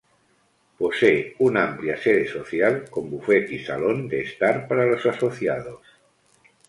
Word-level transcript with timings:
Posee 0.79 1.35
una 1.47 1.65
amplia 1.67 1.95
sede 1.95 2.25
social, 2.27 2.89
con 2.89 3.07
Buffet 3.11 3.51
y 3.51 3.59
Salón 3.63 4.07
de 4.07 4.21
estar 4.21 4.67
para 4.67 4.87
los 4.87 5.05
asociados. 5.05 5.85